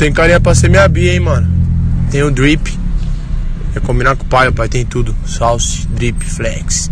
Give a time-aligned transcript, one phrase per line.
[0.00, 1.46] tem carinha pra ser minha bia, hein, mano.
[2.10, 2.74] Tem o drip.
[3.76, 5.14] É combinar com o pai, o pai tem tudo.
[5.26, 6.90] Salse, drip, flex.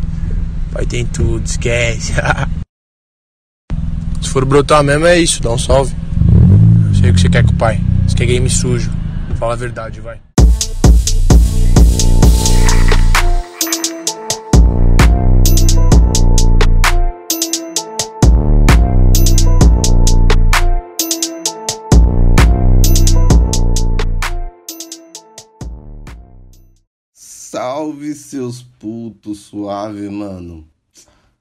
[0.69, 2.13] O pai tem tudo, esquece.
[4.21, 5.97] Se for brotar mesmo é isso, dá um salve.
[7.01, 7.81] Sei o que você quer com o pai.
[8.07, 8.91] Você quer game sujo.
[9.39, 10.21] Fala a verdade, vai.
[27.59, 30.65] Salve seus putos suave, mano.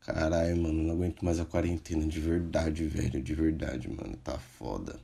[0.02, 5.00] Caralho, mano, não aguento mais a quarentena de verdade, velho, de verdade, mano, tá foda.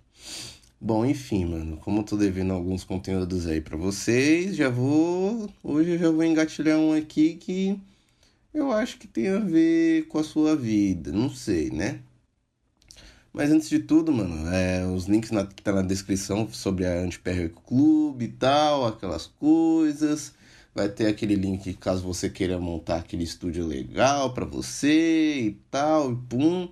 [0.82, 5.48] Bom, enfim, mano, como eu tô devendo alguns conteúdos aí para vocês, já vou.
[5.64, 7.80] Hoje eu já vou engatilhar um aqui que
[8.52, 12.00] eu acho que tem a ver com a sua vida, não sei, né?
[13.32, 17.02] Mas antes de tudo, mano, é, os links na, que tá na descrição sobre a
[17.02, 20.34] Antiperro Clube e tal, aquelas coisas.
[20.76, 26.12] Vai ter aquele link caso você queira montar aquele estúdio legal para você e tal,
[26.12, 26.70] e pum.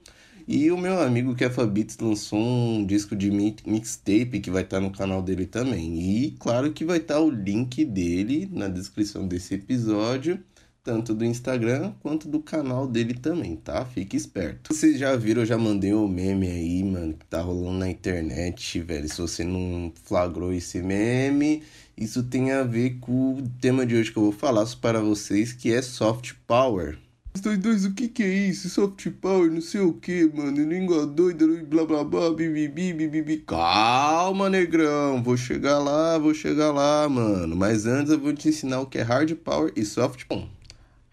[0.47, 4.81] E o meu amigo Kefa Beats lançou um disco de mixtape que vai estar tá
[4.81, 6.25] no canal dele também.
[6.25, 10.43] E claro que vai estar tá o link dele na descrição desse episódio,
[10.83, 13.85] tanto do Instagram quanto do canal dele também, tá?
[13.85, 14.73] Fique esperto.
[14.73, 18.79] Vocês já viram, eu já mandei um meme aí, mano, que tá rolando na internet,
[18.79, 19.07] velho.
[19.07, 21.61] Se você não flagrou esse meme,
[21.95, 25.53] isso tem a ver com o tema de hoje que eu vou falar para vocês,
[25.53, 26.97] que é soft power.
[27.39, 28.69] Dois, dois, o que que é isso?
[28.69, 30.67] Soft power, não sei o que, mano.
[30.67, 33.37] Língua doida, blá blá blá, bibibi, bibibi.
[33.37, 35.23] Calma, negrão.
[35.23, 37.55] Vou chegar lá, vou chegar lá, mano.
[37.55, 40.47] Mas antes eu vou te ensinar o que é hard power e soft power.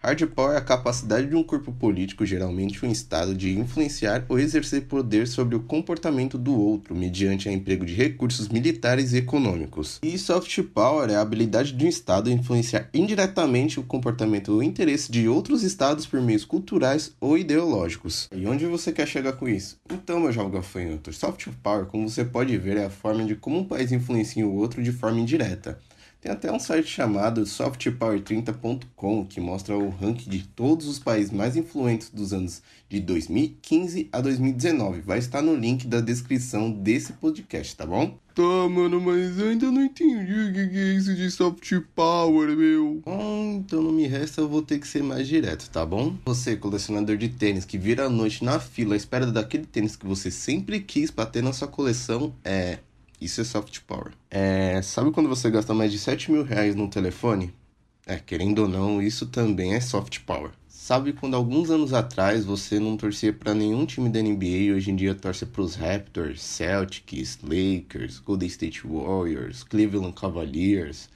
[0.01, 4.39] Hard power é a capacidade de um corpo político, geralmente um Estado, de influenciar ou
[4.39, 9.99] exercer poder sobre o comportamento do outro, mediante o emprego de recursos militares e econômicos.
[10.01, 15.11] E soft power é a habilidade de um Estado influenciar indiretamente o comportamento ou interesse
[15.11, 18.29] de outros Estados por meios culturais ou ideológicos.
[18.33, 19.77] E onde você quer chegar com isso?
[19.91, 23.59] Então, meu jovem gafanhoto, soft power, como você pode ver, é a forma de como
[23.59, 25.77] um país influencia o outro de forma indireta.
[26.21, 31.55] Tem até um site chamado softpower30.com que mostra o ranking de todos os países mais
[31.55, 34.99] influentes dos anos de 2015 a 2019.
[34.99, 38.19] Vai estar no link da descrição desse podcast, tá bom?
[38.35, 43.01] Tá, mano, mas eu ainda não entendi o que é isso de soft power, meu.
[43.07, 46.17] Hum, então não me resta, eu vou ter que ser mais direto, tá bom?
[46.25, 50.05] Você, colecionador de tênis, que vira a noite na fila à espera daquele tênis que
[50.05, 52.79] você sempre quis pra ter na sua coleção, é
[53.19, 54.11] isso é soft power.
[54.29, 57.53] É, sabe quando você gasta mais de 7 mil reais num telefone?
[58.05, 60.51] É, querendo ou não, isso também é soft power.
[60.67, 64.89] Sabe quando alguns anos atrás você não torcia para nenhum time da NBA e hoje
[64.89, 71.09] em dia torce para os Raptors, Celtics, Lakers, Golden State Warriors, Cleveland Cavaliers?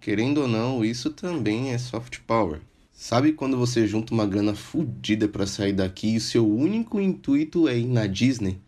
[0.00, 2.60] Querendo ou não, isso também é soft power.
[2.92, 7.68] Sabe quando você junta uma grana fodida para sair daqui e o seu único intuito
[7.68, 8.58] é ir na Disney?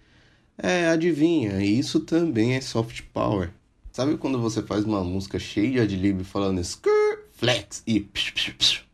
[0.62, 3.50] É, adivinha, isso também é soft power.
[3.90, 8.50] Sabe quando você faz uma música cheia de adlib falando skrr, flex e psh, psh,
[8.52, 8.84] psh.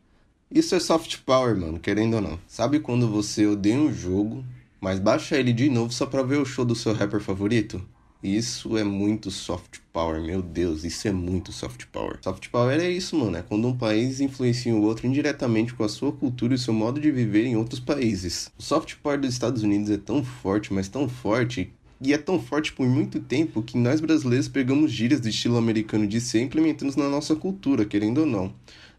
[0.49, 2.39] Isso é soft power, mano, querendo ou não.
[2.47, 4.45] Sabe quando você odeia um jogo,
[4.79, 7.83] mas baixa ele de novo só pra ver o show do seu rapper favorito?
[8.23, 12.17] Isso é muito soft power, meu Deus, isso é muito soft power.
[12.21, 15.89] Soft power é isso, mano, é quando um país influencia o outro indiretamente com a
[15.89, 18.51] sua cultura e seu modo de viver em outros países.
[18.57, 22.39] O soft power dos Estados Unidos é tão forte, mas tão forte e é tão
[22.39, 26.43] forte por muito tempo que nós brasileiros pegamos gírias do estilo americano de ser e
[26.43, 28.47] implementamos na nossa cultura, querendo ou não.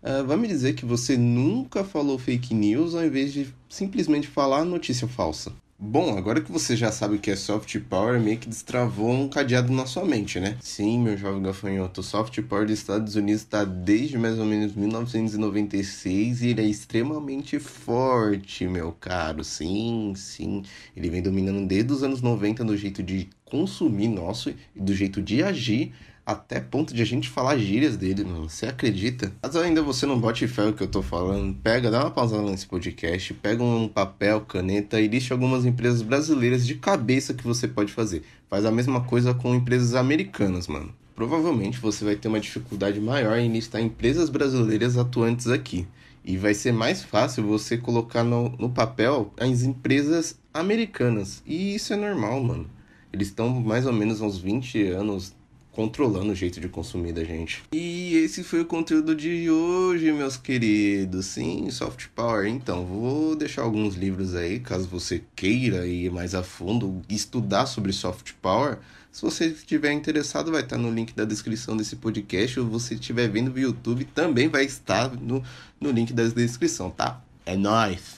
[0.01, 4.65] Uh, vai me dizer que você nunca falou fake news ao invés de simplesmente falar
[4.65, 5.53] notícia falsa.
[5.81, 9.29] Bom, agora que você já sabe o que é soft power, meio que destravou um
[9.29, 10.57] cadeado na sua mente, né?
[10.61, 14.75] Sim, meu jovem gafanhoto, o soft power dos Estados Unidos está desde mais ou menos
[14.75, 19.45] 1996 e ele é extremamente forte, meu caro.
[19.45, 20.65] Sim, sim.
[20.97, 25.23] Ele vem dominando desde os anos 90 no jeito de consumir nosso e do jeito
[25.23, 25.93] de agir
[26.29, 28.51] até ponto de a gente falar gírias dele, mano.
[28.51, 29.33] Você acredita?
[29.43, 31.57] Mas ainda você não bote fé o que eu tô falando.
[31.63, 36.67] Pega, dá uma pausa nesse podcast, pega um papel, caneta e liste algumas empresas brasileiras
[36.67, 38.23] de cabeça que você pode fazer.
[38.47, 40.95] Faz a mesma coisa com empresas americanas, mano.
[41.17, 45.87] Provavelmente você vai ter uma dificuldade maior em listar empresas brasileiras atuantes aqui.
[46.23, 51.43] E vai ser mais fácil você colocar no, no papel as empresas americanas.
[51.47, 52.71] E isso é normal, mano.
[53.11, 55.38] Eles estão mais ou menos uns 20 anos
[55.79, 57.63] controlando o jeito de consumir da gente.
[57.71, 61.27] E esse foi o conteúdo de hoje, meus queridos.
[61.27, 62.49] Sim, soft power.
[62.49, 67.93] Então, vou deixar alguns livros aí, caso você queira ir mais a fundo, estudar sobre
[67.93, 68.79] soft power.
[69.13, 72.59] Se você estiver interessado, vai estar no link da descrição desse podcast.
[72.59, 75.45] Ou você estiver vendo no YouTube, também vai estar no,
[75.81, 77.23] no link da descrição, tá?
[77.47, 78.18] É nóis!